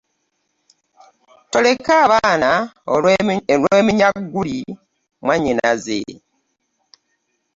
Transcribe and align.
Toleka 1.51 1.93
abaana 2.05 2.51
olw'ebinywagguli 2.93 4.59
mwanyinazze. 5.23 6.01